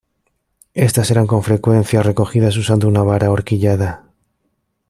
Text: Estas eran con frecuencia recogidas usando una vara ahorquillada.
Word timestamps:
Estas 0.73 1.11
eran 1.11 1.27
con 1.27 1.43
frecuencia 1.43 2.01
recogidas 2.01 2.57
usando 2.57 2.87
una 2.87 3.03
vara 3.03 3.27
ahorquillada. 3.27 4.05